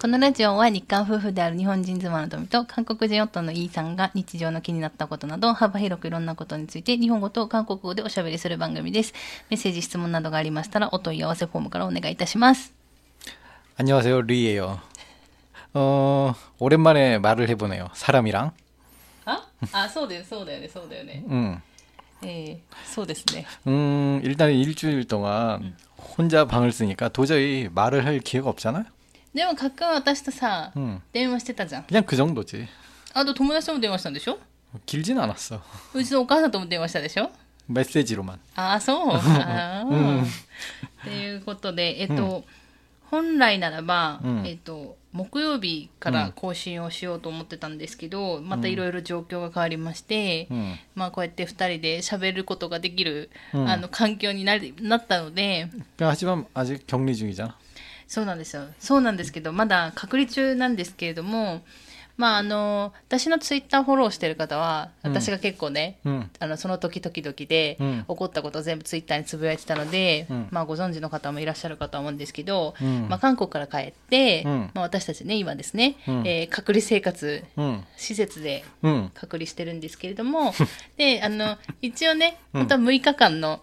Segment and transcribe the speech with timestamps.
[0.00, 9.14] このラジオは日韓夫婦である日本人妻の富と韓国人夫のイーさんが日常の気になったことなど幅広くいろんなことについて日本語と韓国語でおしゃべりする番組です。
[9.50, 12.72] メッセージ、質問などがありましたらお問い合わせフォームからお願いいたします。
[13.78, 14.80] 안녕하세요, 리예요.
[15.74, 17.88] 어, 오랜만에 말을 해보네요.
[17.94, 18.52] 사람이랑.
[19.26, 19.42] あ
[19.72, 21.24] あ、そうだよ、そうだよね、そうだよね。
[21.28, 21.60] 음,
[22.22, 23.44] えー、そうですね。
[23.66, 28.84] 음, 일단 일주일 동안 혼자 방을 쓰니까 도저히 말을 할 기회가 없잖아요.
[29.34, 31.82] でも、かっくん私とさ、 음, 電話してたじゃん。
[31.84, 32.66] 그냥 그 정도지.
[33.14, 34.38] あと友達とも電話したんでしょ
[34.86, 35.60] 길진 않았어.
[35.94, 37.30] うちのお母さんとも電話したでしょ
[37.68, 38.38] 메시지로만.
[38.54, 39.10] ああ、そう。
[39.16, 40.26] あーっ
[41.04, 42.44] ていうことで、えっと、
[43.10, 57.56] 本来ならば、うんえっと、木曜日から更新をしようと思ってたんですけど、またいろいろ状況が変わりまして、 음, まあこうやって2人で喋ることができる、うんあの環境になりなったので、 하지만 아직 격리 중이잖아.
[58.11, 58.63] そうなんですよ。
[58.77, 61.61] そうなんですけどまだ隔離中なんですけれども
[62.17, 72.73] まああの私のツイッターフォローしてる方は私が結構ね、うん、あのその時々で、うん、起こったことを全部ツイッターにつぶやいてたので、うん、まあ、ご存知の方もいらっしゃるかと思うんですけど、
[73.07, 77.45] まあ、韓国から帰って、まあ、私たちね今ですね、うん、えー、隔離生活、
[77.95, 78.65] 施設で
[79.13, 80.53] 隔離してるんですけれども、
[80.97, 83.61] であの一応ね本当は6日間の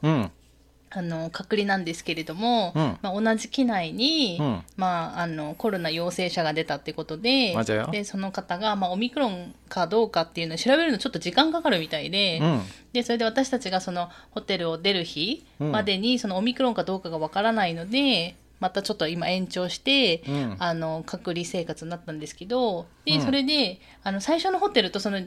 [0.91, 2.99] あの隔離なんですけれども、うん。
[3.03, 4.63] まあ、同じ機内に、うん。
[4.77, 7.55] まあ、あのコロナ陽性者が出たってことで
[7.91, 12.63] でその方が、まあ、オミクロンかどうかっていうのを調べるのちょっと時間かかるみたいで,、うん。
[12.93, 20.57] でそれで私たちがそのホテルを出る日までにそのオミクロンかどうかがわからないのでまたちょっと今延長して、うん。
[20.59, 23.21] あの隔離生活になったんですけどで、うん。
[23.21, 25.21] それであの最初のホテルとその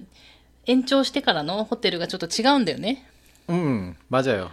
[0.66, 3.08] 延長してからのホテルがちょっと違うんだよね。
[3.48, 3.98] うん。
[4.10, 4.52] マジよ。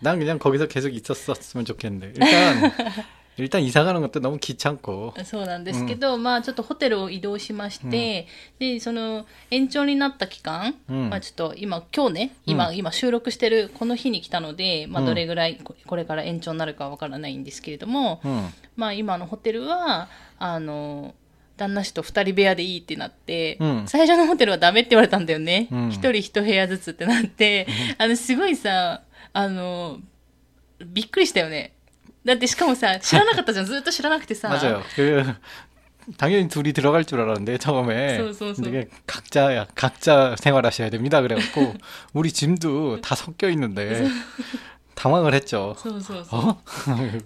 [0.00, 2.72] 난 그냥 거기서 계속 있었었으면 좋겠는데 일단
[3.36, 8.28] 일단 이사 가는 것도 너무 귀찮고 そうなんですけど、まあちょっとホテルを移動しまして、
[8.60, 20.08] でその延長になった期間、うんまあちょっと今今日ね今、今収録してるこの日に来たので、まあうんどれぐらいここれから延長になるかはわからないんですけれども、 음, まあ今のホテルは
[20.38, 21.16] あの
[21.56, 27.66] 旦那氏と二人部屋でいいってなって、うん最初のホテルはダメって言われたんだよねうん一、人一部屋ずつってなって、
[27.98, 29.02] あのすごいさ
[29.32, 29.98] あの
[30.84, 31.72] びっくりしたよね
[32.24, 34.82] だってしかもさ知らなかったじゃんずっと知らなくてさ 맞아요.
[34.96, 35.22] 그
[36.18, 38.62] 당연히 둘이 들어갈 줄 알았는데 처음에 소, 소, 소.
[38.62, 41.22] 근데 각자 각자 생활하셔야 됩니다.
[41.22, 41.74] 그래갖고
[42.12, 44.06] 우리 짐도 다 섞여 있는데
[44.94, 45.74] 당황을 했죠.
[45.78, 46.56] そうそうそう 어?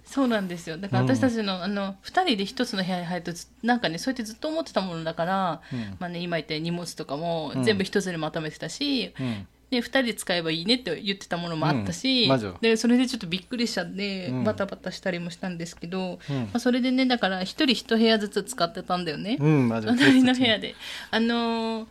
[0.04, 20.75] そうなんですよだから私たちの,、あの2人で1つの部屋に入るとずなんかねそうやってずっと思ってたものだから、うんまあね、今言ったように荷物とかもうん全部1つにまとめてたし、 음, で2人使えばいいねって言ってたものもあったし、うん、でそれでちょっとびっくりしちゃって、うん、バタバタしたりもしたんですけど、うん、まあ、それでねだから1人1部屋ずつ使ってたんだよね、うん、 隣の部屋で。
[21.11, 21.87] あのー、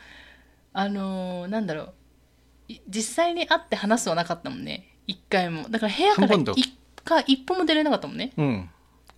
[0.73, 1.95] あのー、なんだろう。
[2.89, 4.97] 実際に会って話すはなかったもんね。
[5.09, 5.69] 1回も。
[5.69, 8.33] だから部屋から1歩も出れなかったもんね。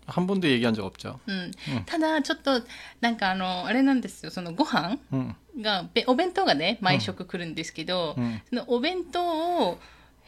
[0.08, 1.20] 음, 한 번도 얘기한 적 없죠.
[1.28, 1.52] うん、
[1.86, 2.62] ただちょっと
[3.02, 9.78] なんかあのあれなんですよそのご飯 음, がべお弁当がね毎食来るんですけど、うんそのお弁当を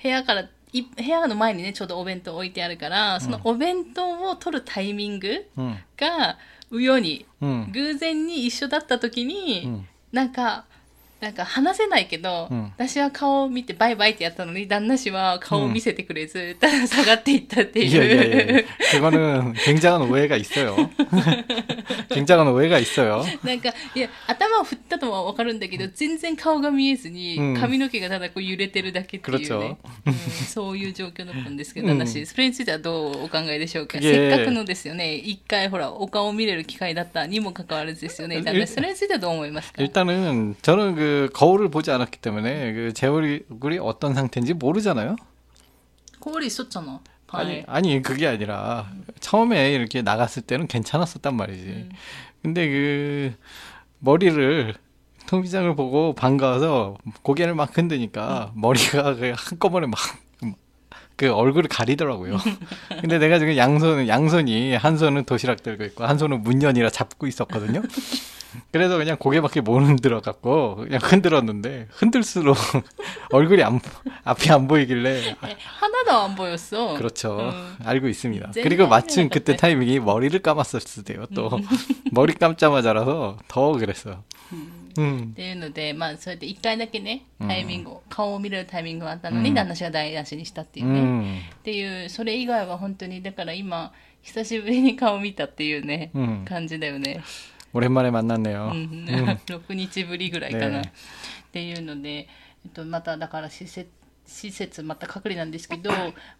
[0.01, 6.37] 部屋からい部屋の前にねちょうどお弁当置いてあるからそのお弁当を取るタイミング 음, が
[6.69, 9.81] うよに 음, 偶然に一緒だった時に、 음.
[10.13, 10.65] なんか
[11.21, 18.01] なんか話せないけど、うん私は顔を見てバイバイってやったのに旦那氏は顔を見せてくれず、ただ下がっていったっていう。
[18.01, 18.65] 예, 예, 예.
[18.97, 20.75] 그거는 굉장한 오해가 있어요.
[22.09, 23.23] 굉장한 오해가 있어요.
[23.43, 43.78] なんかいや頭を振ったとは分かるんだけど全然顔が見えずに、うん髪の毛がただこう揺れてるだけっていうね 그렇죠 、うんそういう状況だったんですけど、うん私それについてはどうお考えでしょうか、 그게 せっかくのですよね一回ほらお顔を見れる機会だったにもかかわらずですよね旦那氏それについてはどう思いますか 일단은 저는 그 그 거울을 보지 않았기 때문에 그제 얼굴이
[43.78, 45.16] 어떤 상태인지 모르잖아요.
[46.20, 47.00] 거울이 있었잖아.
[47.26, 47.64] 방에.
[47.66, 51.66] 아니, 아니 그게 아니라 처음에 이렇게 나갔을 때는 괜찮았었단 말이지.
[51.66, 51.90] 음.
[52.42, 53.34] 근데 그
[54.00, 54.74] 머리를
[55.26, 58.60] 통비장을 보고 반가워서 고개를 막 흔드니까 음.
[58.60, 59.98] 머리가 그 한꺼번에 막
[61.16, 62.36] 그 얼굴을 가리더라고요.
[63.00, 67.82] 근데 내가 지금 양손 양손이 한 손은 도시락 들고 있고 한 손은 문연이라 잡고 있었거든요.
[68.72, 72.56] 그래서 그냥 고개밖에 못 흔들어갖고 그냥 흔들었는데 흔들수록
[73.32, 73.80] 얼굴이 안
[74.24, 76.94] 앞이 안 보이길래 네, 하나도 안 보였어.
[76.94, 77.38] 그렇죠.
[77.52, 77.76] 음.
[77.84, 78.52] 알고 있습니다.
[78.54, 81.26] 그리고 마침 그때 타이밍이 머리를 감았었을 때요.
[81.34, 81.62] 또 음.
[82.12, 84.22] 머리 감자마자라서 더 그랬어요.
[84.52, 84.85] 음.
[84.95, 84.95] っ
[85.33, 90.99] ていうので、まあ、そうやって一回だけね、タイミング、顔を見れるタイミングがあったのに、うん旦那氏が台無しにしたっていうね。
[90.99, 91.39] 음.
[91.55, 96.45] っていう、それ以外は本当に、だから今、久しぶりに顔見たっていうね、 음.
[96.45, 97.21] 感じだよね。
[97.73, 98.71] 오랜만에 만났네요.
[98.71, 99.05] う ん、
[99.45, 100.93] 6日ぶりぐらいかな、ね
[101.47, 102.27] っていうので、
[102.65, 103.89] えっと、まただから施設
[104.27, 105.97] 施設また隔離なんですけど、ま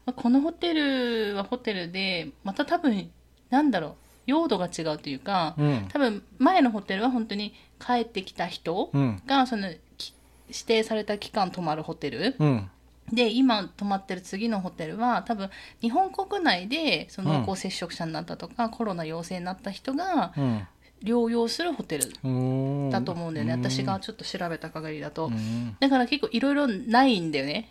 [0.08, 3.10] あ、このホテルはホテルでまた多分
[3.50, 3.96] なんだろう
[4.28, 5.88] 用途が違うというか、 음.
[5.90, 8.91] 多分前のホテルは本当に 帰ってきた人
[9.27, 9.81] が、その指
[10.67, 12.37] 定された期間泊まるホテル、
[13.13, 15.51] で今泊まってる次のホテルは多分
[15.81, 20.33] 日本国内でその濃厚接触者になったとか、うん、コロナ陽性になった人が
[21.03, 22.09] 療養するホテル
[22.91, 27.71] だと思うんだよね、うん、私がちょっと調べた限りだと、うん、だから結構いろいろないんだよね。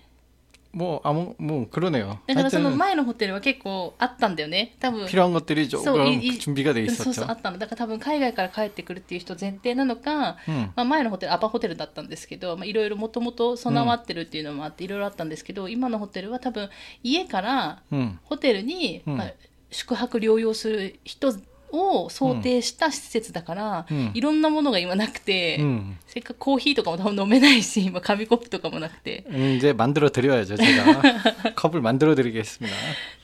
[0.74, 2.20] 뭐 아무 뭐 그러네요.
[2.28, 7.12] だからその 하여튼 前のホテルは結構あったんだよね多分 필요한 것들이 조금 소- 이- 이- 준비가 돼 そう 있었죠.
[7.12, 10.70] そうあったのだから多分海外から帰ってくるっていう人前提なのか、 음.
[10.76, 16.68] まあ、前のホテルアパホテルだったんですけどまあいろいろもともと備わってるっていうのもあっていろいろあったんですけど今のホテルは多分
[17.02, 18.20] 家から 음.
[18.22, 19.32] ホテルに、うんまあ、
[19.72, 21.32] 宿泊療養する人
[21.74, 25.96] を想定した施設だから、うんいろんなものが今なくて、 음.
[26.06, 31.54] せっかくコーヒーとかも多分飲めないし今紙コップとかもなくて 음, 이제 만들어 드려야죠, 제가.
[31.54, 32.74] 컵을 만들어 드리겠습니다.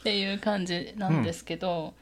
[0.00, 1.94] っていう感じなんですけど、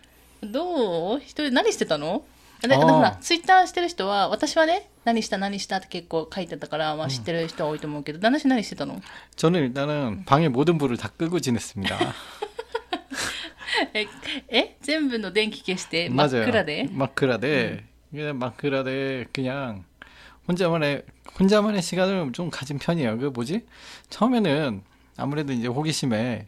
[0.43, 2.25] どう一人何してたの
[2.61, 9.01] であーだからツイッターしてる人は私はね何した何したって結構書いてたから、まあ、知ってる人は多いと思うけど、旦那氏何してたの
[9.37, 11.99] 저는 일단은 방의 모든 불을 다 끄고 지냈습니다.
[13.95, 14.07] え
[14.49, 16.45] え全部の電気消して真っ 맞아요.
[16.47, 19.85] 暗で 마크라데 그냥 마크라데 그냥
[20.49, 21.03] 혼자만의
[21.39, 23.19] 혼자만의 시간을 좀 가진 편이에요.
[23.19, 23.65] 그 뭐지?
[24.11, 24.83] 처음에는
[25.17, 26.47] 아무래도 이제 호기심에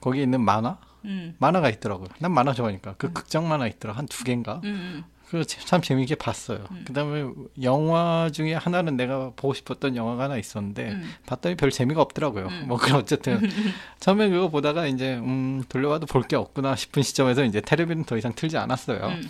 [0.00, 2.06] 거기 있는 만화 うん、 만화가 있더라고요.
[2.20, 4.60] 난 만화 좋아하니까 그 극장 만화 있더라 한 두 개인가.
[4.62, 6.63] うんうん、 그거 참 재미있게 봤어요.
[6.85, 7.25] 그다음에
[7.61, 11.13] 영화 중에 하나는 내가 보고 싶었던 영화가 하나 있었는데 음.
[11.25, 12.47] 봤더니 별 재미가 없더라고요.
[12.47, 12.63] 음.
[12.67, 13.41] 뭐 그런 어쨌든
[13.99, 18.33] 처음에 그거 보다가 이제 음 돌려봐도 볼 게 없구나 싶은 시점에서 이제 텔레비는 더 이상
[18.33, 18.99] 틀지 않았어요.
[19.05, 19.29] うん、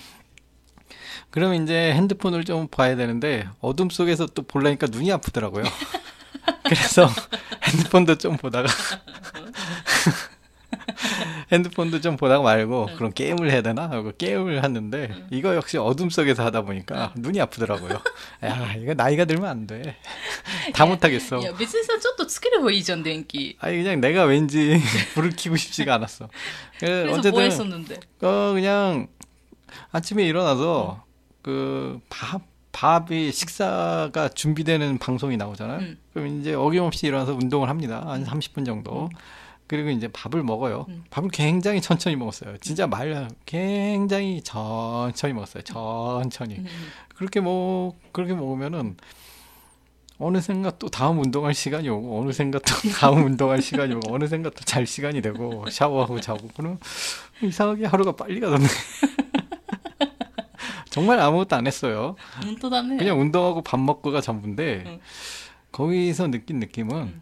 [1.32, 5.64] 그럼 이제 핸드폰을 좀 봐야 되는데 어둠 속에서 또 보려니까 눈이 아프더라고요.
[6.64, 7.10] 그래서
[7.64, 8.68] 핸드폰도 좀 보다가
[11.52, 16.44] 핸드폰도 좀 보다가 말고 그런 게임을 해야 되나 하고 게임을 하는데 이거 역시 어둠 속에서
[16.44, 18.02] 하다 보니까 눈이 아프더라고요.
[18.44, 19.96] 야 이거 나이가 들면 안 돼.
[20.74, 21.44] 다 못하겠어.
[21.44, 23.58] 야, 미스선 좀더 스킬을 보이전 댕기.
[23.60, 24.80] 아니 그냥 내가 왠지
[25.16, 26.28] 불을 켜고 싶지가 않았어.
[26.80, 28.00] 그 그래서 언제든 뭐 했었는데?
[28.22, 29.08] 어 그냥
[29.92, 31.04] 아침에 일어나서
[31.42, 32.42] 그 밥.
[32.74, 35.80] 밥이 식사가 준비되는 방송이 나오잖아요.
[35.80, 35.98] 음.
[36.14, 38.04] 그럼 이제 어김없이 일어나서 운동을 합니다.
[38.06, 39.06] 한 30분 정도.
[39.06, 39.18] 음.
[39.68, 40.86] 그리고 이제 밥을 먹어요.
[40.90, 41.04] 음.
[41.10, 42.58] 밥을 굉장히 천천히 먹었어요.
[42.60, 42.90] 진짜 음.
[42.90, 45.64] 말 굉장히 천천히 먹었어요.
[45.64, 46.56] 천천히.
[46.56, 46.66] 음.
[46.66, 46.88] 음.
[47.16, 48.96] 그렇게 뭐 그렇게 먹으면은
[50.20, 52.66] 어느샌가 또 다음 운동할 시간이 오고 어느샌가 또
[52.98, 56.80] 다음 운동할 시간이 오고 어느샌가 또 잘 시간이 되고 샤워하고 자고 그럼
[57.42, 58.68] 이상하게 하루가 빨리 가던데.
[60.90, 62.16] 정말 아무것도 안 했어요.
[62.44, 62.58] 음,
[62.98, 65.00] 그냥 운동하고 밥 먹고가 전부인데 응.
[65.72, 67.22] 거기서 느낀 느낌은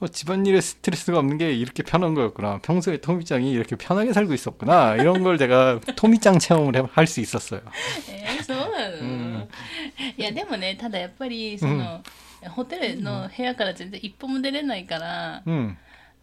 [0.00, 2.58] 어, 집안일에 스트레스가 없는 게 이렇게 편한 거였구나.
[2.62, 4.96] 평소에 토미짱이 이렇게 편하게 살고 있었구나.
[4.96, 7.60] 이런 걸 제가 토미짱 체험을 할 수 있었어요.
[8.10, 9.48] えーそうなの、ん
[10.18, 12.02] いやでもねただやっぱりその、
[12.50, 15.76] ホテルの部屋から全然一歩も出れないから、 음.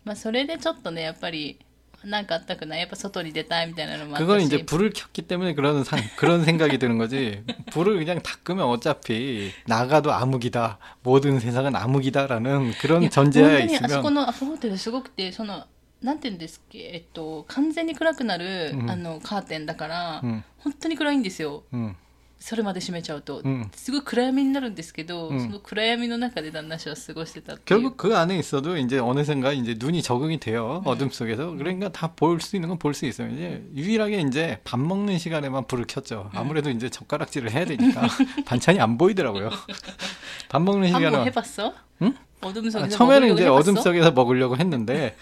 [0.03, 1.57] まあ、それでちょっとねやっぱり
[2.03, 7.43] なんかあったくないやっぱ外に出たいみたいなのもあった 그건 し 이제 불을 켰기 때문에 그런 상, 그런 생각이 드는 거지.
[7.71, 10.79] 불을 그냥 다 끄면 어차피 나가도 암흑이다.
[11.03, 15.65] 모든 세상은 암흑이다라는 い 그런 や 전제하에 本当にあそこ 있으면 のアパホテルすごくてその
[16.01, 21.93] なんて言うんですっけ、えっと、完全に暗くなる、うんあのカーテンだから、 음, 本当に暗いんですよ 음,
[22.41, 30.81] それまで閉めちゃうと、うんすごい暗闇になるんですけど、うんその暗闇の中で旦那氏は過ごしてたっていう 결국 그 안에 있어도 이제 어느샌가 이제 눈이 적응이 돼요.
[30.85, 31.51] 어둠 속에서.
[31.51, 33.27] 그러니까 다 볼 수 있는 건 볼 수 있어요.
[33.29, 36.29] 이제 유일하게 이제 밥 먹는 시간에만 불을 켰죠.
[36.33, 38.07] 아무래도 이제 젓가락질을 해야 되니까
[38.45, 39.49] 반찬이 안 보이더라고요.
[40.47, 41.73] 밥 먹는 한번 시간에 해봤어?
[42.03, 42.15] 응?
[42.39, 43.59] 어둠 아, 속에서 처음에는 먹으려고 이제 해봤어?
[43.59, 45.17] 어둠 속에서 먹으려고 했는데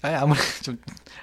[0.00, 0.78] 아니 아무래도 좀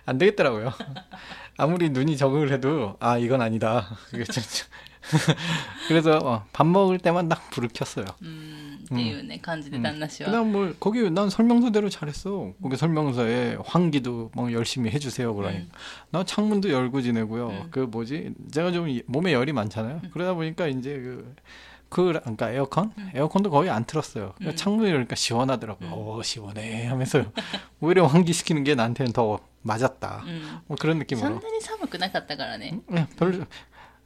[0.08, 0.72] 안 되겠더라고요.
[1.61, 3.97] 아무리 눈이 적응을 해도 아 이건 아니다.
[5.88, 8.05] 그래서 어, 밥 먹을 때만 딱 불을 켰어요.
[8.23, 9.38] 음, 음.
[9.43, 9.83] 간지대 음.
[9.83, 10.31] 단나시와.
[10.31, 12.52] 그다음 뭘 거기 난 설명서대로 잘했어.
[12.62, 15.64] 거기 설명서에 환기도 막 열심히 해주세요 그러니까.
[15.64, 15.71] 음.
[16.11, 17.49] 나 창문도 열고 지내고요.
[17.49, 17.69] 음.
[17.71, 18.35] 그 뭐지?
[18.50, 20.00] 제가 좀 몸에 열이 많잖아요.
[20.12, 21.35] 그러다 보니까 이제 그.
[21.90, 23.11] 그 그러니까 에어컨 음.
[23.14, 24.35] 에어컨도 거의 안 틀었어요.
[24.37, 24.57] 그러니까 음.
[24.57, 25.88] 창문이 열니까 시원하더라고요.
[25.88, 25.93] 음.
[25.93, 27.25] 어, 시원해 하면서
[27.81, 30.24] 오히려 환기시키는 게 나한테는 더 맞았다.
[30.25, 31.30] うん、 뭐 그런 そん 느낌으로.
[31.30, 32.80] なに寒くなかったからね。
[32.90, 33.46] 네, 별로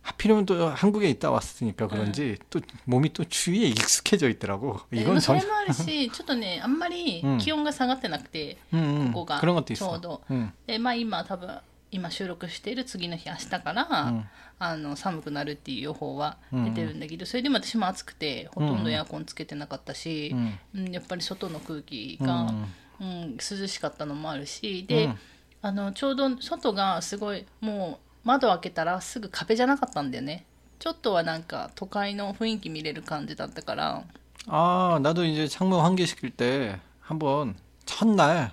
[0.02, 4.80] 하필이면 또 한국에 있다 왔으니까 그런지 또 몸이 또 추위에 익숙해져 있더라고.
[4.90, 9.98] で 이건 もそ 전 れもあるし、ちょっとね、あんまりうん気温が下がってなくて、 음, 음, ここが 그런 것도 ちょ 있어.
[9.98, 10.22] うど。
[10.32, 11.60] 음, で、まあ今多分、
[11.92, 14.24] 今収録している次の日、明日から、 음.
[14.62, 22.54] あの寒くなるっていう予報はうん出てるんだけど、それでも私も暑くて、ほとんどエアコンつけてなかったし、 음, うんやっぱり外の空気 음, が、
[23.02, 25.20] うん、涼しかったのもあるし、で、うん
[25.64, 30.46] あのちょうど外がすごいもう窓開けたらすぐ壁じゃなかったんだよね
[30.80, 34.04] ちょっとはなんか都会の雰囲気見れる感じだったから
[34.48, 37.56] 아, 나도 이제 창문 환기시킬 때 한번
[37.86, 38.52] 첫날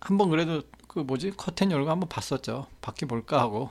[0.00, 2.66] 한번 그래도 그 뭐지 커튼 열고 한번 봤었죠.
[2.80, 3.70] 밖에 뭘까 하고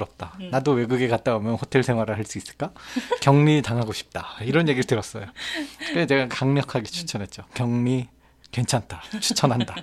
[0.51, 2.71] 나도 외국에 갔다 오면 호텔 생활을 할 수 있을까?
[3.21, 4.37] 격리 당하고 싶다.
[4.41, 5.25] 이런 얘기를 들었어요.
[5.89, 7.43] 그래서 제가 강력하게 추천했죠.
[7.53, 8.07] 격리
[8.51, 9.01] 괜찮다.
[9.19, 9.75] 추천한다.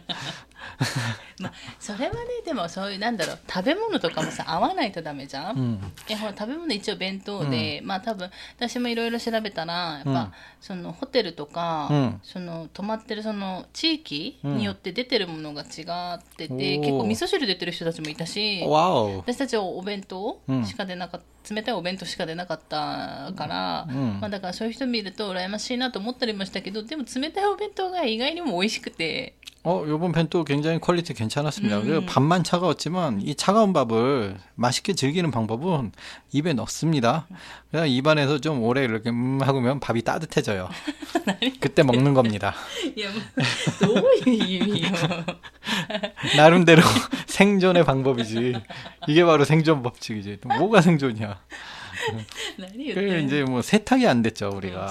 [1.40, 11.88] まあそれはねでもそういうなんだろう食べ物とかもさ合わないとダメじゃん、うん、いやほら食べ物一応弁当で、うん、まあ多分私もいろいろ調べたらやっぱ、うん、そのホテルとか、
[12.22, 15.84] その泊まってるその地域によって出てるものが違
[16.16, 21.37] ってて、結構味噌汁出てる人たちもいたし私たちはお弁当しか出なかった。
[21.49, 31.77] 冷たいお弁当しか出なかったから、うんまあ、だからそういう人見ると羨ましいなと思ったりもしたけどでも冷たいお弁当が意外にも美味しくて 어, 요번 벤또 굉장히 퀄리티 괜찮았습니다.
[31.79, 31.85] 음.
[31.85, 35.93] 그 밥만 차가웠지만 이 차가운 밥을 맛있게 즐기는 방법은
[36.33, 37.27] 입에 넣습니다.
[37.71, 40.67] 그냥 입안에서 좀 오래 이렇게 음 하고면 밥이 따뜻해져요.
[41.61, 42.53] 그때 먹는 겁니다.
[42.93, 44.89] いやもうどういう意味よ
[46.35, 46.81] 나름대로
[47.27, 48.55] 생존의 방법이지.
[49.07, 50.39] 이게 바로 생존 법칙이지.
[50.41, 51.36] 또 뭐가 생존이야.
[52.94, 54.86] 그 이제 뭐 세탁이 안 됐죠 우리가.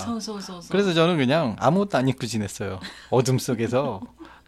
[0.70, 2.80] 그래서 저는 그냥 아무것도 안 입고 지냈어요.
[3.10, 4.02] 어둠 속에서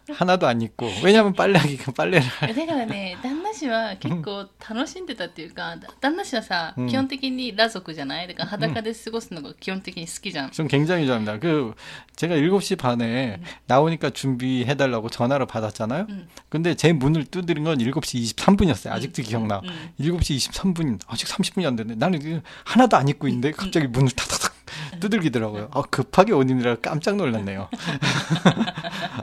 [0.09, 0.87] 하나도 안 입고.
[1.03, 11.39] 왜냐면 빨래하기 빨래를 えだからね旦那氏は結構楽しんでたっていうか、だ旦那氏はさ、うん基本的に裸族じゃないだから裸で過ごすのが基本的に好きじゃん、 전 굉장히 좋아합니다.
[11.39, 11.73] 그
[12.15, 16.05] 제가 7시 반에 나오니까 준비해 달라고 전화를 받았잖아요.
[16.07, 16.27] 음.
[16.49, 18.91] 근데 제 문을 두드린 건 7시 23분이었어요.
[18.91, 19.61] 아직도 기억나.
[19.63, 19.89] 음.
[19.99, 24.53] 7시 23분 아직 30분이 안 됐는데 나는 지금 하나도 안 입고 있는데 갑자기 문을 탁탁탁
[24.99, 25.69] 두들기더라고요.
[25.71, 27.69] 아, 급하게 온 일이라 깜짝 놀랐네요.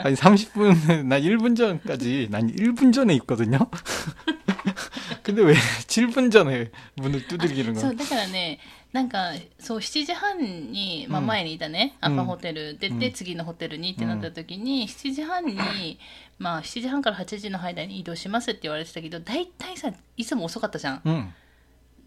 [0.07, 3.59] 아니 30분 나 1분 전까지 난 1분 전에 입거든요.
[5.23, 7.93] 근데 왜 7분 전에 문을 두들기는 そ 거야?
[7.93, 8.59] うだからね
[8.93, 15.99] なんかそう7時半に、まあ、うん前にいたね、うんアパホテル出て、うん次のホテルにってなった時に、7時半に、
[16.39, 21.33] まあ、7時半から8時の間に移動しますって言われてたけど大体さいつも遅かったじゃん 응.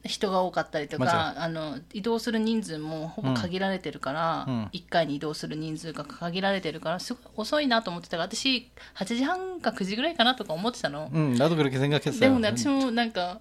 [0.04, 12.20] 人が多かったりとまかあの移動する人数もほぼ限られてるから、うん1回に移動する人数が限られてるからすごい遅いなと思ってたから私8時半か9時ぐらいかなとか思ってたの、 응, 나도 그렇게 생각했어요.
[12.20, 13.40] でもね私もなんか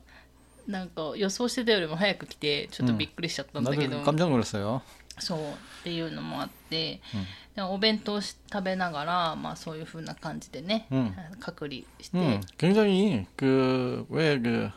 [0.66, 4.80] なんか予想してたよりも早く来てちょっとびっくりしちゃったんだけど、 나도 깜짝 놀랐어요.
[5.18, 5.42] そうっ
[5.84, 14.70] ていうのもあって、うんでもお弁当し食べながら、まあ、そういう風な感じでね、うん隔離して、 음, 굉장히 그 왜 그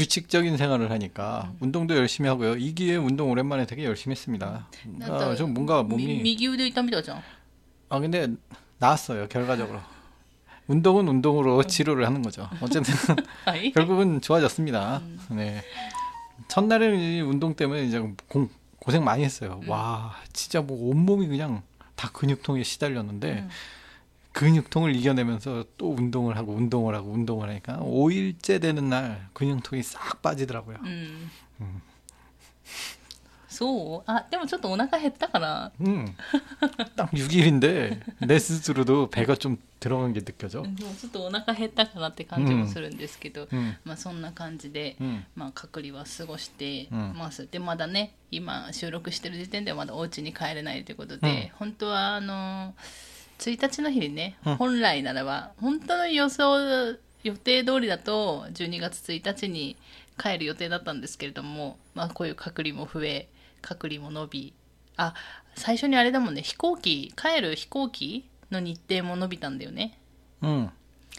[0.00, 2.56] 규칙적인 생활을 하니까 운동도 열심히 하고요.
[2.56, 4.66] 이 기회에 운동 오랜만에 되게 열심히 했습니다.
[5.02, 7.20] 아, 좀 뭔가 몸이 미기우도 있답니다,죠.
[7.90, 8.28] 아 근데
[8.78, 9.78] 나았어요 결과적으로.
[10.68, 12.48] 운동은 운동으로 치료를 하는 거죠.
[12.62, 12.94] 어쨌든
[13.74, 15.02] 결국은 좋아졌습니다.
[15.32, 15.62] 네.
[16.48, 19.60] 첫날에는 운동 때문에 이제 공, 고생 많이 했어요.
[19.64, 19.68] 음.
[19.68, 21.62] 와 진짜 뭐 온몸이 그냥
[21.94, 23.32] 다 근육통에 시달렸는데.
[23.32, 23.48] 음.
[24.33, 30.77] 근육통을 이겨내면서 또 운동을 하고 운동을 하고 운동을 하니까 5일째 되는 날 근육통이 싹 빠지더라고요.
[30.81, 31.29] うん、
[31.61, 31.81] うん
[33.47, 36.13] そうあでもちょっとお腹減ったかな 음.
[36.97, 40.61] 딱 6일인데 내 스스로도 배가 좀 들어간 게 느껴져.
[40.63, 43.77] でもちょっとお腹減ったかなって感じもするんですけど、 음.
[43.85, 45.23] まあそんな感じで、 음.
[45.35, 52.73] まあ、隔離は過ごしてうんます、でまだね今収録してる時点ではまだお家に帰れないということで、本当はあの
[53.48, 59.76] 1日の日ね、本来ならば本当の予想予定通りだと12月1日に
[60.18, 63.28] 帰る予定だったんですけれども、まあ、こういう隔離も増え
[63.62, 64.54] 隔離も伸び
[64.96, 65.14] あ
[65.54, 69.98] 最初にあれだもんね飛行機帰る飛行機の日程も伸びたんだよね。
[70.42, 70.70] うん。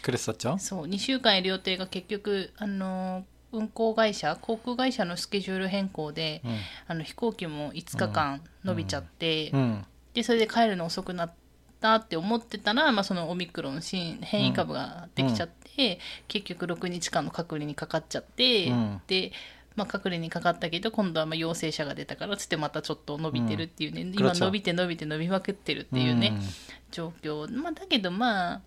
[0.02, 3.24] クレスタちゃんそう2週間いる予定が結局あのー
[3.54, 6.58] 運航会社航空会社のスケジュール変更で、うん。
[6.88, 9.84] あの飛行機も5日間伸びちゃって、うん。
[10.14, 11.32] でそれで帰るの遅くなっ
[11.81, 19.31] たって思ってたら、まあ、そのオミクロン新変異株ができちゃって、結局6日間の隔離にかかっちゃって、うんで、
[19.75, 26.41] まあ、隔離にかかったけど今度はまあ陽性者が出たからつってまたちょっと伸びてるっていうね、今 그렇죠 伸びて伸びて伸びまくってるっていうね、 음.
[26.89, 28.61] 状況、まあ、だけどまあ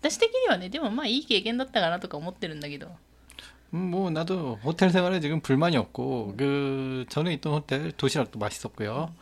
[0.00, 2.88] 私的にはねでもまあいい経験だったかなとか思ってるんだけど
[3.72, 9.12] 음, 뭐 나도 호텔 생활에 지금 불만이 없고 그 전에 있던 호텔 도시락도 맛있었고요.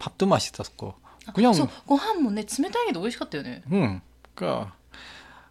[0.00, 0.94] 밥도 맛있었고.
[1.33, 3.43] 그냥 아, 고함 뭐네 스메타이도 맛있었대요.
[3.71, 4.01] 응.
[4.35, 4.73] 그러니까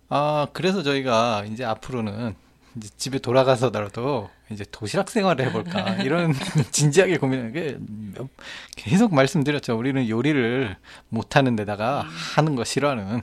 [0.09, 2.35] 아 그래서 저희가 이제 앞으로는
[2.77, 6.35] 이제 집에 돌아가서라도 이제 도시락 생활을 해볼까 이런
[6.71, 7.79] 진지하게 고민하게
[8.77, 9.77] 계속 말씀드렸죠.
[9.77, 10.77] 우리는 요리를
[11.09, 13.23] 못하는 데다가 하는 거 싫어하는.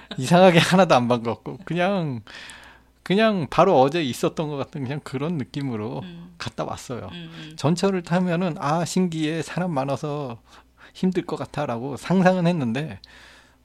[0.18, 2.22] 이상하게 하나도 안 반갑고 그냥
[3.02, 6.34] 그냥 바로 어제 있었던 것 같은 그냥 그런 느낌으로 음.
[6.38, 7.08] 갔다 왔어요.
[7.12, 10.40] うんうん 전철을 타면은 아 신기해 사람 많아서
[10.92, 13.00] 힘들 것 같아라고 상상은 했는데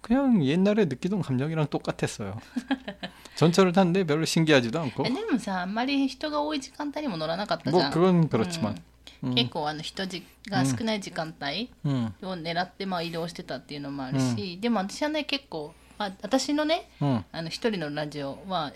[0.01, 2.39] 그냥 옛날에 느끼던 감정이랑 똑같았어요.
[3.35, 8.75] 전철을 탔는데 별로 신기하지도 않고 えでもさあんまり人が多い時間帯にも乗らなかったじゃ 뭐 ん 그건 그렇지만
[9.23, 18.72] うん結構あの人じが少ない時間帯 음, を狙ってまあ移動してたっていうのもあるし、でも私はね結構、 まあ、私のね、うん、あの一人のラジオは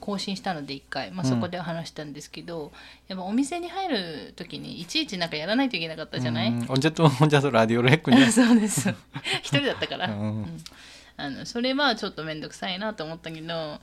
[0.00, 2.70] 更新したので1回、まあ、そこで話したんですけど、うん、
[3.08, 8.20] やっぱお店に入る時にいちいちなんかやらないといけなかったじゃない、おん、おゃとお茶とラディオレックに。
[8.30, 8.88] そうです。
[9.42, 10.08] 一人だったから、
[11.16, 13.80] あのそれはちょっと面倒くさいなと思ったけど、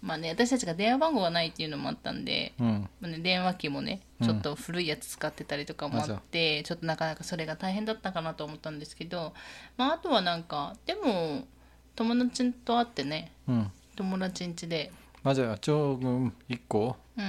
[0.00, 9.34] まあね私たちが電話番号がないっていうのもあったんで、まあね、電話機もねちょっと古いやつ使ってたりとかもあって、ちょっとなかなかそれが大変だったかなと思ったんですけど、
[9.76, 11.46] まあ、あとはなんかでも
[11.97, 13.69] 友達と会ってね 음.
[13.95, 14.91] 友達ん家で
[15.23, 15.55] 맞아요.
[15.61, 17.25] 조금 있고 うん、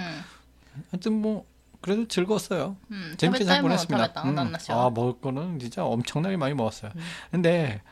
[0.90, 1.44] 하여튼 뭐
[1.80, 2.76] 그래도 즐거웠어요.
[2.90, 4.12] うん、食 재밌게 べたい 잘 ものを食べ 보냈습니다.
[4.14, 4.34] た 음.
[4.34, 6.92] 旦那氏 아 は、 먹을 거는 진짜 엄청나게 많이 먹었어요.
[6.94, 7.00] 음.
[7.30, 7.82] 근데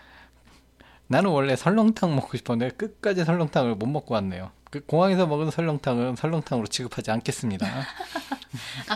[1.09, 4.51] 나는 원래 설렁탕 먹고 싶었는데 끝까지 설렁탕을 못 먹고 왔네요.
[4.71, 7.67] 그 공항에서 먹은 설렁탕은 설렁탕으로 취급하지 않겠습니다.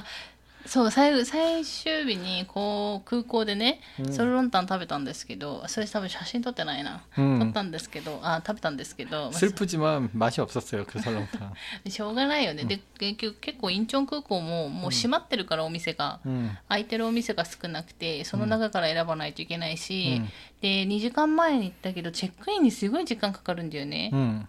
[0.70, 7.38] そう最後最終日にこう空港でね、うんソルロンタン食べたんですけどそれ多分写真撮ってないな、 음.
[7.38, 10.84] 撮ったんですけどあ食べたんですけど、まあ 슬프지만 맛이 없었어요.
[10.84, 11.52] 그 설렁탕.
[11.88, 16.50] しょうがないよね、で結局結構インチョン空港ももう閉まってるからお店が、 음.
[16.68, 20.28] 空いてるお店が少なくてその中から選ばないといけないし、うん
[20.60, 24.48] で2時間前に行ったけどチェックインにすごい時間かかるんだよね、 음.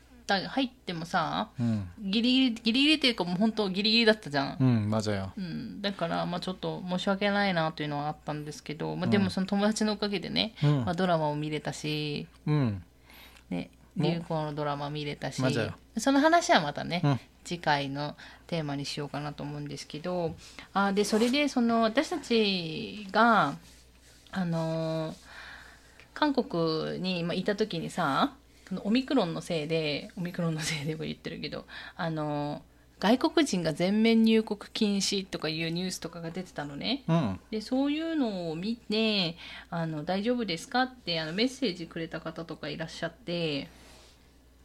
[0.37, 4.57] った入ってもさ、うん、ギリギリギリギリっていうかもう本当ギリギリだったじゃん。
[4.59, 4.89] うん、
[5.37, 12.83] うん、だからまあちょっと申し訳ないなというのはあったんですけど、まあ、でもその友達のおかげでね、うん、まあ、ドラマを見れたし、うん、
[13.49, 15.41] ね流行のドラマ見れたし、
[15.97, 18.15] その話はまたね、うん、次回の
[18.47, 20.35] テーマにしようかなと思うんですけど
[20.73, 23.55] あでそれでその私たちが
[24.31, 25.15] あのー、
[26.13, 28.33] 韓国にいた時にさ
[28.70, 32.60] このオミクロンのせいでオミクロンのせいでも言ってるけどあのー
[32.98, 37.04] 外国人が全面入国禁止とかいうニュースとかが出てたのね。
[37.08, 39.36] 음, でそういうのを見て
[39.68, 43.68] あの大丈夫ですかってあのメッセージくれた方とかいらっしゃって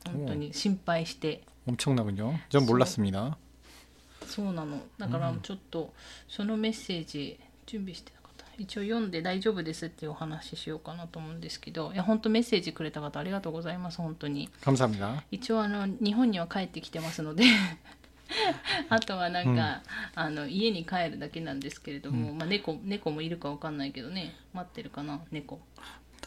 [0.06, 2.40] 本当に心配して、 엄청나군요.
[2.50, 3.36] 전 몰랐습니다.
[4.28, 5.94] そうなのだからちょっと
[6.30, 8.15] そのメッセージ準備してなかった
[8.59, 14.49] 一応読んで大丈夫ですっていうお話ししようかなと思うんですけどいや本当メッセージくれた方ありがとうございます本当に。
[15.31, 17.45] 一応あの日本には帰ってきてますので。
[18.89, 19.61] あとはなんか、うん、
[20.15, 24.35] あの家に帰るだけなんですけれども、うん、まあ猫、猫もいるか分かんないけどね。
[24.53, 25.61] 待ってるかな猫。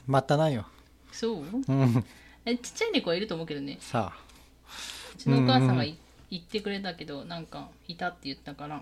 [0.07, 0.65] 待たないよ。
[1.11, 2.05] そう、うん、
[2.45, 3.77] えちっちゃい猫はいると思うけどね。
[3.81, 4.17] さあ。
[5.13, 5.95] うちのお母さんが言
[6.37, 8.81] ってくれたけどなんかいたって言ったから。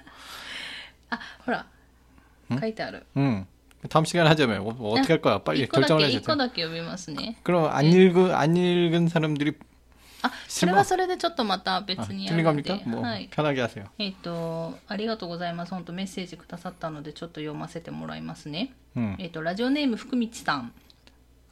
[1.40, 1.66] あほら
[2.60, 3.46] 書いてある 음.
[3.88, 4.62] 다음 시간에 하자며.
[4.62, 5.38] 어, 어떻게 할 거야?
[5.38, 6.26] 빨리 一個だ 결정을 け一 해줘.
[6.26, 9.54] 個だけ読みますね 그럼 안 읽은 안 읽은 사람들이
[10.22, 12.82] あそれはそれでちょっとまた別 아, にや 틀린 るんで 겁니까?
[12.88, 13.84] 뭐 はい 편하게 하세요.
[13.98, 15.70] えっ、と、ありがとうございます。
[15.72, 18.72] 本当メッセージくださったので、ちょっと読ませてもらいますね。
[18.96, 19.14] 음.
[19.18, 20.72] えっ、と、ラジオネーム福光さん。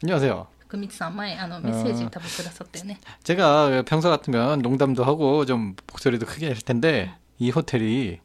[0.02, 0.46] 안녕하세요.
[0.66, 2.98] 福光さん、前、あの、メッセージ多分くださったよね。
[3.22, 8.18] 제가 평소 같으면 농담도 하고 좀 목소리도 크게 할 텐데 이 호텔이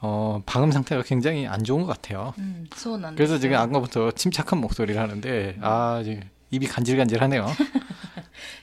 [0.00, 2.34] 어, 방음 상태가 굉장히 안 좋은 것 같아요.
[2.36, 3.38] うん、そうなんです 그래서 よ。
[3.40, 7.46] 지금 아까부터 침착한 목소리를 하는데 아 지금 입이 간질간질하네요.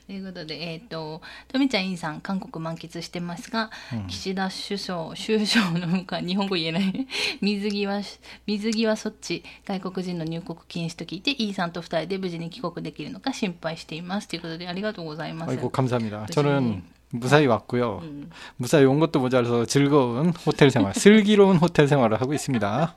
[0.08, 3.70] ということで、えっ、と、とみちゃん、いんさん、韓国満喫してますが、
[4.10, 7.08] 岸田首相、首相の向か、日本語言えない。
[7.40, 8.02] 水際、
[8.46, 14.28] 水際措置、外国人の入国禁止と聞いて、イーさんと二人で無事に帰国できるのか心配しています。
[14.28, 15.52] ということで、ありがとうございます。
[15.52, 16.26] 아이고 감사합니다.
[16.26, 16.34] 그치.
[16.36, 18.00] 저는 무사히 왔고요.
[18.02, 22.96] うん、 무사히 온 것도 모자라서 즐거운 호텔 생활, 슬기로운 호텔 생활을 하고 있습니다.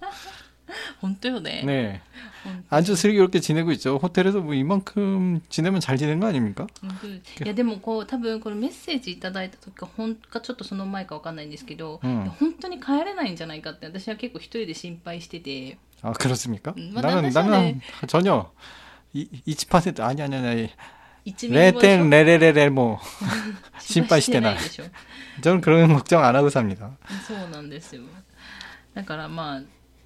[1.00, 1.62] 本当よね。
[1.64, 2.00] 네.
[2.44, 3.96] 本 아주 슬기롭게 지내고 있죠.
[3.96, 6.66] 호텔에서 뭐 이만큼 지내면 잘 지낸 거 아닙니까?
[6.82, 16.74] うんいやでもこう多分このメッセージいただいた時かほんかちょっとその前かわかんないんですけど、うんいや本当に帰れないんじゃないかって私は結構一人で心配してて 아 그렇습니까?
[16.76, 18.52] 음, 뭐 나는 나는 나는 전혀
[19.14, 20.70] 이, 20% 아니 아니 아니
[21.26, 23.00] 1ミリもでしょ 레텐 레레레레 뭐
[23.78, 26.90] 心配してない心配してないでしょ 저는 그런 걱정 안 하고 삽니다.
[27.26, 28.02] そうなんですよ
[28.94, 29.62] だからまあ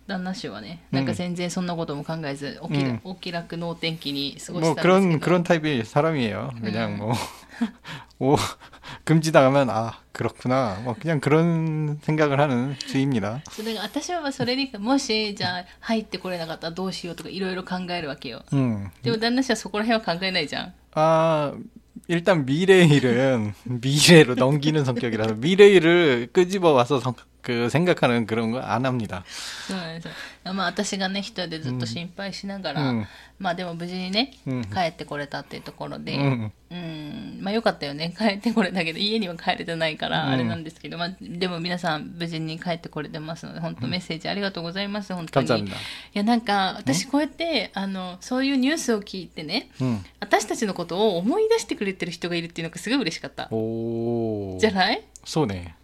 [0.07, 6.51] 旦那氏はねなんか全然そんなことも考えずお気,、うんお気楽能天気に過ご 뭐 したんですけ 그런 ど 그런 타입의 사람이에요.
[6.57, 6.61] 음.
[6.63, 7.13] 그냥 뭐
[8.21, 8.37] 오,
[9.05, 10.81] 금지 당하면 아 그렇구나.
[10.83, 13.43] 뭐 그냥 그런 생각을 하는 주의입니다.
[13.51, 18.91] そうだから私はそれにもしじゃあ入ってこれなかったらどうしようとかいろいろ考えるわけよ 음.
[19.03, 21.53] でも旦那氏はそこら辺は考えないじゃん 아
[22.09, 28.61] 일단 미래 일은 미래로 넘기는 성격이라서 미래 일을 끄집어 와서 성- 그 생각하는 그런 거
[28.61, 29.25] 안 합니다.
[29.67, 33.07] そうなんですよまあ私がね一人でずっと心配しながら、うん
[33.39, 45.73] まあでも無事にね、うん帰ってこれたっていうところで、うんうんまあよかったよね帰ってこれたけど家には帰れてないからうんあれなんですけど、まあでも皆さん無事に帰ってこれてますので本当メッセージありがとうございます本当に 감사합니다.
[45.73, 45.77] い
[46.15, 50.01] やなんか私こうやってあのそういうニュースを聞いてね 음.
[50.19, 54.59] 私たちのことを思い出してくれてる人がいるっていうのがすごい嬉しかった 오.
[54.61, 55.75] じゃない 쏘네.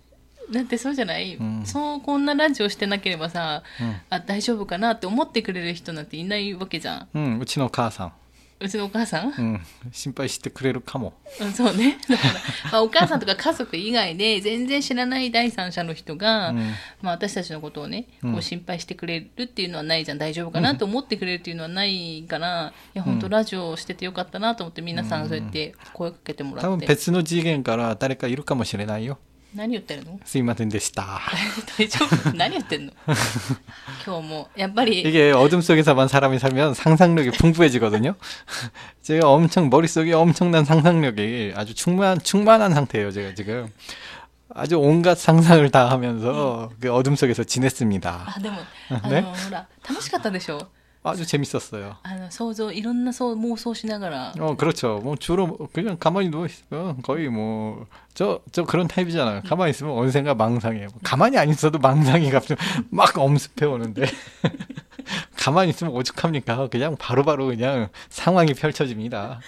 [0.52, 8.14] だってそうじゃない、うん、そうこんなラジオしてなければさ、うん、あ大丈夫かなって思ってくれる人なんていないわけじゃん、うん、うちの母さん。
[8.62, 9.62] うちのお母さん、うん、
[9.94, 11.98] 心配してくれるかも、うん、そうね。
[12.10, 12.34] だから、
[12.74, 16.58] まあ、お母さんとか家族以外で全然知らない第三者の人が、うん、
[17.02, 20.18] まあ、私たちのことをねこう心配してくれるっていうのはないじゃん。
[20.18, 29.20] 大丈夫かなと思ってくれるっていうのはないから、うん、いや本当ラジオしててよかったなと思って皆さんそうやって声かけてもらって、多分別の次元から誰かいるかもしれないよ。
[29.55, 31.21] 何言ってるのすいませんでした.
[31.79, 32.93] 大丈夫何言ってんの
[34.05, 38.17] 今日もやっぱり 이게 어둠 속에서만 사람이 살면 상상력이 풍부해지거든요.
[39.03, 43.13] 제가 엄청 머릿속에 엄청난 상상력이 아주 충만 충만한 상태예요.
[43.13, 43.69] 제가 지금
[44.53, 48.25] 아주 온갖 상상을 다 하면서 그 어둠 속에서 지냈습니다.
[48.37, 48.57] あでも
[48.91, 50.67] あの、ねほら楽しかったでしょ
[51.02, 51.96] 아주 재밌었어요.
[52.04, 54.34] 아, 소조 이런 소 모소시나가라.
[54.40, 55.00] 어, 그렇죠.
[55.02, 59.44] 뭐 주로 뭐 그냥 가만히 누워 있으면 거의 뭐 저저 그런 타입이잖아요.
[59.46, 60.90] 가만히 있으면 언젠가 망상해요.
[61.04, 64.06] 가만히 안 있어도 망상이 갑자기 막 엄습해 오는데.
[65.39, 66.69] 가만히 있으면 오죽합니까?
[66.69, 69.41] 그냥 바로바로 그냥 상황이 펼쳐집니다.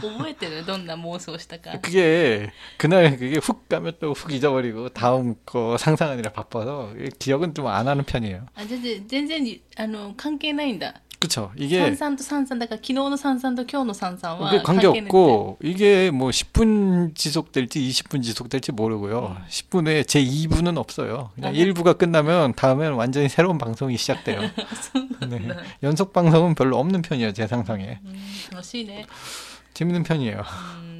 [0.00, 7.66] 覚えてるどんな妄想したか 그게 그날 그게 훅 가면 또 훅 잊어버리고 다음 거 상상하느라 바빠서 기억은 좀
[7.68, 8.46] 안 하는 편이에요.
[8.54, 11.51] あ全然全然あの関係ないんだ 그쵸.
[11.55, 18.71] 이게 산산도 산산다가 기노노 산산도 교노 산산은 관계 없고 이게 뭐 10분 지속될지 20분 지속될지
[18.71, 19.37] 모르고요.
[19.37, 19.45] 음.
[19.47, 21.29] 10분에 제 2부는 없어요.
[21.35, 24.41] 그냥 아, 1부가 끝나면 다음엔 완전히 새로운 방송이 시작돼요.
[25.29, 25.47] 네.
[25.83, 27.33] 연속 방송은 별로 없는 편이에요.
[27.33, 27.99] 제 상상에.
[28.03, 28.15] 음,
[28.53, 29.05] 멋있네.
[29.75, 30.37] 재밌는 편이에요.
[30.39, 30.90] 음.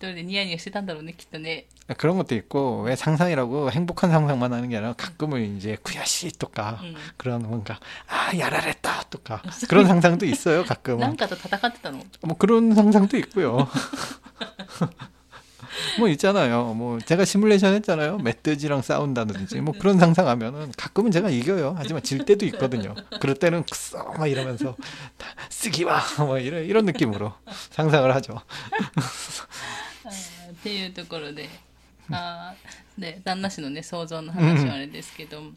[0.00, 1.66] 人でニヤニヤしてたんだろうねきっとね
[1.98, 6.94] 그런 것도 있고 왜 상상이라고 행복한 상상만 하는 게 아니라 가끔은 이제 구야시 또까 うん
[7.16, 7.78] 그런 뭔가
[8.08, 13.68] 아 야라랬다 또까 그런 상상도 있어요 な 가끔은 んかと戦ってたの 뭐 그런 상상도 있고요
[15.98, 22.02] 뭐 있잖아요 뭐 제가 시뮬레이션 했잖아요 멧돼지랑 싸운다든지 뭐 그런 상상하면은 가끔은 제가 이겨요 하지만
[22.02, 24.74] 질 때도 있거든요 그럴 때는 썩 막 이러면서
[25.50, 27.32] 쓰기와 뭐 이런 이런 느낌으로
[27.70, 28.40] 상상을 하죠
[28.72, 29.69] あー
[30.60, 31.48] っていうところで
[32.10, 35.56] あーで旦那氏のね想像の話はあれですけど、ん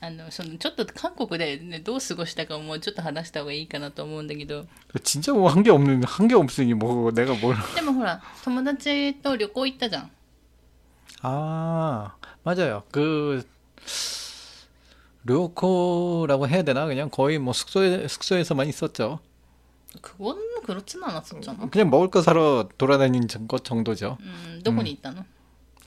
[0.00, 4.66] あのそのちょっと韓国で、ね、どう過ごしたかもちょっと話した方がいいかなと思うんだけど
[5.02, 10.10] 진짜 뭐 한 게 없는 한 게 없으니 뭐 내가 뭘 でもほら友達と旅行行ったじゃん
[11.22, 12.84] 아, 맞아요.
[12.92, 13.42] 그
[15.24, 16.86] 료코라고 해야 되나?
[16.86, 19.18] 그냥 거의 뭐 숙소에 숙소에서만 있었죠.
[20.02, 24.18] 그건 그렇진 않았었잖아 그냥 먹을 거 사러 돌아다닌 것 정도죠.
[24.20, 25.24] うんどこに行ったの、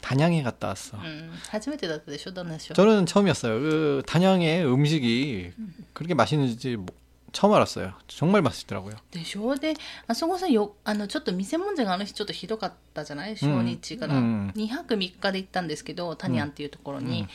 [0.01, 0.97] 단양에 갔다 왔어.
[0.97, 3.59] うん、初めてだったでしょ旦那氏は 저는 처음이었어요.
[3.59, 5.51] 그 단양의 음식이
[5.93, 6.87] 그렇게 맛있는지 뭐-
[7.31, 7.93] 처음 알았어요.
[8.07, 8.95] 정말 맛있더라고요.
[9.11, 9.75] でしょで
[10.07, 17.27] あそこさよあのちょっと店問題があの日ちょっとひどかったじゃない初日から、うん2泊3日で行ったんですけどタニアンっていうところに、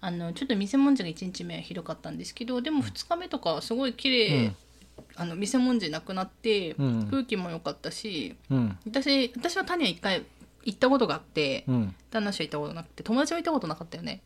[0.00, 4.56] あのちょっと店問題が1日目はひどかったんですけどでも2日目とかはすごい綺麗、うん
[5.16, 10.24] あの店問題なくなって、うん空気も良かったし 음, 私私はタニアン1回
[10.64, 11.92] 行ったことがあって、 음.
[12.10, 14.20] 旦那氏は行ったことなくて友達は行ったことなかったよね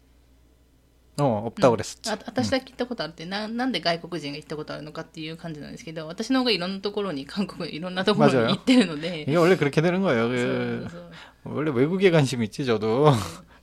[1.18, 2.10] 어, 없다 그랬었지.
[2.10, 10.28] あ私だけ行ったことあるってななんで外国人が行ったことあるのかっていう感じなんですけど私の方がいろんなところに韓国 いろんなところに 맞아요 行ってるので 이게 원래 그렇게 되는 거예요.
[10.28, 13.12] そう 그 そう 원래 외국에 관심 있지 저도.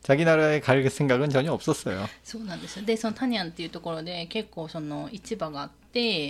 [0.01, 2.07] 자기 나라에 갈 생각은 전혀 없었어요.
[2.23, 5.82] そうなんですよでそのタニャンっていうところで結構その市場があって、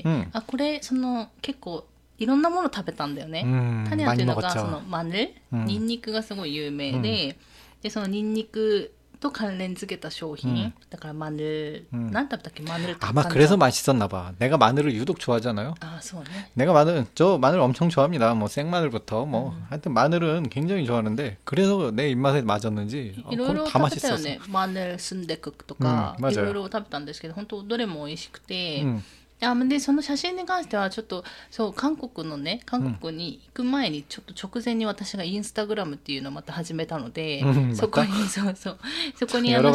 [0.06, 1.86] うんあこれその結構
[2.18, 4.90] いろんなもの食べたんだよね、 음, タニャンってい 많이 うのがその 먹었죠.
[4.90, 7.38] マヌル、うんニンニクがすごい有名で、
[7.82, 14.34] でそのニンニクと関連付けた商品、うんだからマヌル、うん何食べたっけマヌルと 아마 カンジャ 그래서 맛있었나 봐.
[14.38, 15.76] 내가 마늘을 유독 좋아하잖아요.
[15.82, 18.34] あそうね 내가 마늘 저 마늘 엄청 좋아합니다.
[18.36, 23.90] 뭐 생마늘부터 뭐 하여튼 마늘은 굉장히 좋아하는데 그래서 내 입맛에 맞았는지 어, いろいろ 그건 다
[23.90, 24.24] 食べたよ 맛있었어.
[24.24, 29.02] ねマヌルスンデクとか、うん맞아요 いろいろ食べたんですけど本当どれも美味しくて、 음,
[29.45, 38.79] あでその写真に関してはちょっとそう韓国のね韓国に行く前にちょっと直前に私がインスタグラムっていうのをまた始めたので、うん、そこに そうそう
[39.17, 39.73] そこに あの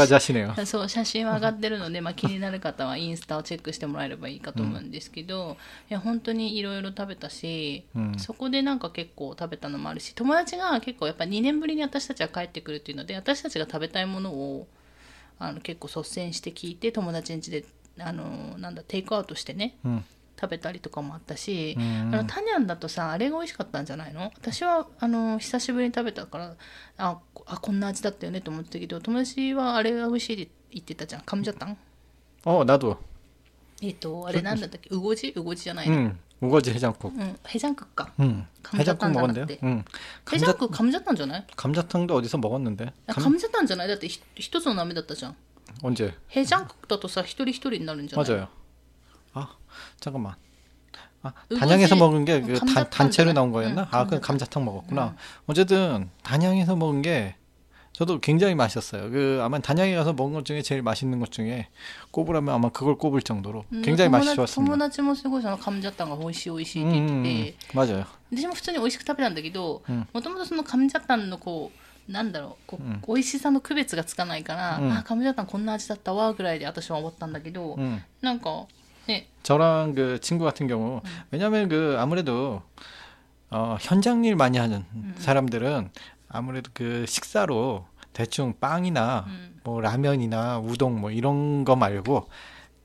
[0.66, 5.56] そう写真は上がってるので、まあ、気になる方はインスタをチェックしてもらえればいいかと思うんですけど、うん、い
[5.90, 14.68] や本当にいろいろ食べたし、うん、そこでなんか結構食べたのもあるし友達が結構やっぱ2年ぶりに私たちは帰ってくるっていうので私たちが食べたいものを
[15.40, 17.66] あの結構率先して聞いて友達ん家で
[17.99, 20.03] あのなんだテイクアウトしてね 음,
[20.41, 22.11] 食べたりとかもあったし、 음.
[22.13, 26.57] あのタニャンだとさあれが美味しかったんじゃないの私はあの久しぶりに食べたから
[26.99, 31.77] あこあこんな味だったよねと思ってたけど友達はあれが美味しいって言ってたじゃんカムジャタン
[32.45, 32.97] 어 나도.
[33.83, 37.09] えっ、とあれなんだったっけウゴジウゴジじゃないの、 음, 우거지 해장국.
[37.09, 39.47] うん、ヘジャンクか 음, 해장국 감자탕 먹었는데요.
[39.47, 39.59] 나왔대.
[39.63, 39.85] 음,
[40.31, 42.93] ヘジャン 감자 クカムジャタンじゃない 감자탕도 어디서 먹었는데.
[43.07, 45.37] あ 감, カムジャタンじゃないだってひ一つの鍋だったじゃん
[45.83, 46.15] 언제?
[46.29, 48.49] ヘジャンクだとさ一人一人になるんじゃない 맞아요.
[49.33, 49.49] 아
[50.01, 50.35] 잠깐만.
[51.23, 53.41] 아 우거지- 단양에서 먹은 게 어, 그 감자탕 단체로 있잖아.
[53.41, 53.83] 나온 거였나?
[53.83, 54.21] 응, 아 그 감자탕.
[54.21, 55.17] 감자탕 먹었구나.
[55.47, 57.37] 어쨌든 단양에서 먹은 게
[57.93, 59.09] 저도 굉장히 맛있었어요.
[59.11, 61.69] 그 아마 단양에 가서 먹은 것 중에 제일 맛있는 것 중에
[62.11, 64.73] 꼽으라면 아마 그걸 꼽을 정도로 うん 굉장히 友 맛이 達 좋았습니다.
[64.73, 67.77] 友達もすごいそのカムジャタンが美味しい美味しいって 음, 言っ 음, てて、 음.
[67.79, 68.07] 맞아요.
[68.33, 78.03] 私も普通に美味しく食べたんだけどうんもともとそのカムジャタンのこう なんだろうこう、うん美味しさの区別がつかないから、うんあカムジャタンこんな味だったわぐらいで私は思ったんだけど、 음.
[78.21, 78.67] なんか
[79.07, 82.63] ね 저랑 그 친구 같은 경우 왜냐면 그 아무래도
[83.51, 84.85] 어, 현장 일 많이 하는
[85.19, 85.91] 사람들은
[86.29, 89.61] 아무래도 그 식사로 대충 빵이나 음.
[89.65, 92.29] 뭐 라면이나 우동 뭐 이런 거 말고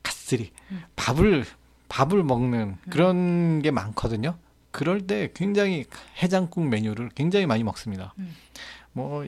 [0.02, 0.52] 갓쓰리
[0.96, 1.44] 밥을
[1.88, 4.36] 밥을 먹는 그런 게 많거든요.
[4.70, 5.86] 그럴 때 굉장히
[6.22, 8.14] 해장국 메뉴를 굉장히 많이 먹습니다.
[8.95, 9.25] 뭐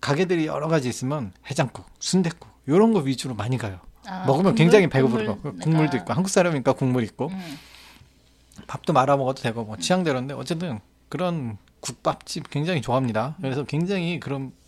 [0.00, 3.78] 가게들이 여러 가지 있으면 해장국, 순대국 이런 거 위주로 많이 가요.
[4.04, 5.64] 아, 먹으면 국물, 굉장히 배고프고 국물, 네.
[5.64, 6.12] 국물도 있고.
[6.12, 7.28] 한국 사람이니까 국물 있고.
[7.28, 7.58] 음.
[8.66, 9.80] 밥도 말아 먹어도 되고 뭐 음.
[9.80, 13.36] 취향대로인데 어쨌든 그런 국밥집 굉장히 좋아합니다.
[13.40, 14.52] 그래서 굉장히 그런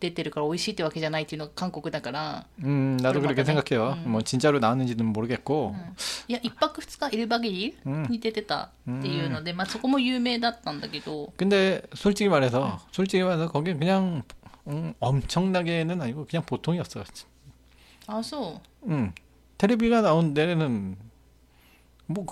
[0.00, 3.62] 出てるから美味しいってわけじゃないっていうのが韓国だから、 음, 나도 그걸 그렇게 받아내?
[3.62, 4.02] 생각해요.
[4.04, 4.10] 음.
[4.12, 5.76] 뭐 진짜로 나왔는지는 모르겠고.
[6.28, 14.22] いや1泊2日1박일 うんに出てたっていうので、まあ、そこも有名だったんだけど 근데 솔직히 말해서 솔직히 말해서 거긴 그냥
[14.66, 17.04] 음, 엄청나게는 아니고 그냥 보통이었어요.
[18.08, 19.12] あそう 음,
[19.58, 20.96] 텔레비가 나온 데는
[22.06, 22.26] 뭐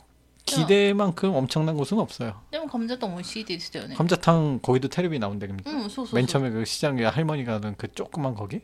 [0.55, 2.41] 기대만큼 엄청난 곳은 없어요.
[2.51, 5.71] でも감자탕美味しいって言ってたよね 감자탕 거기도 텔레비 나온 데입니다.
[5.71, 8.61] うんそうそうそう 맨 처음에 그 시장에 할머니가 하던 그 조그만 거기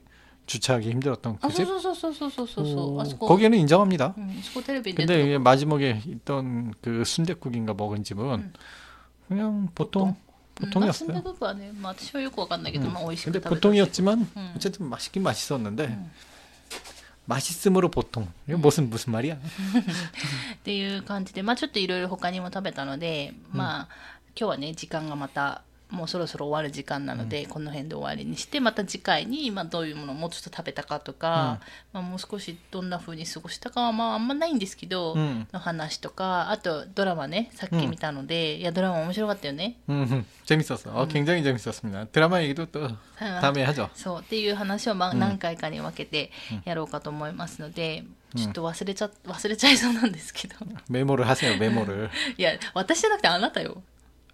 [0.46, 1.66] 주차하기 힘들었던 あ 그 そう 집.
[1.66, 4.14] そうそうそうそうそうそうあそ 오, こ 거기는 인정합니다.
[4.16, 8.52] うん、そこテレビに出て 근데 た 이게 마지막에 있던 그 순댓국인가 먹은 집은 음.
[9.28, 10.16] 그냥 보통
[10.62, 10.92] うん、まあ、 보통이었어요.
[10.92, 12.92] スンドクはね、まあ、私はよくわかんないけど、 음.
[12.94, 14.52] まあ、美味しく 근데 食べたし 보통이었지만 음.
[14.56, 16.10] 어쨌든 맛있긴 맛있었는데 음.
[17.26, 18.28] 맛있음으로 보통.
[18.48, 19.34] 이거 무슨 무슨 말이야?
[19.34, 19.38] っ
[20.62, 23.88] ていう感じで、まあ、ちょっといろいろ他にも食べたので、まあ
[24.38, 31.60] 今日はね時間がまた もうそろそろ終わる時間なので、この辺で終わりにしてまた次回に、まあ、どういうものをもうちょっと食べたかとか、
[31.92, 35.46] まあ、もう少しどんな風に過ごしたかは、まあ、あんまないんですけど、 음.
[35.52, 39.76] の話とかあとドラマねさっき見たので、いやドラマ面白かったよね。
[39.88, 40.90] 음, 재밌었어.
[40.92, 42.06] 어, 굉장히 재밌었습니다.
[42.06, 43.88] 드라마 얘기도 또 다음에 하죠.
[43.94, 46.32] そうっていう話をまあうん何回かに分けて
[46.64, 48.02] やろうかと思いますので、
[48.34, 50.56] ちょっと忘れちゃ忘れちゃいそうなんですけど
[50.90, 51.56] 메모를 하세요.
[51.56, 52.10] 메모를.
[52.36, 53.80] いや私じゃなくてあなたよ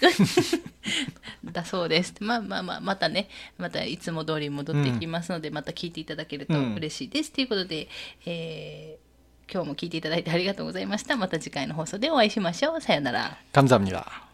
[1.45, 2.15] だそうです。
[2.19, 7.31] まあまあまあ、またね、またいつも通り戻ってきますので、また聞いていただけると嬉しいです。
[7.31, 7.87] ということで、
[8.25, 9.11] えー
[9.53, 11.17] 今日も聞いていただいてありがとうございました。
[11.17, 12.79] また次回の放送でお会いしましょう。
[12.79, 13.37] さよなら。
[13.51, 14.24] 감사합니다.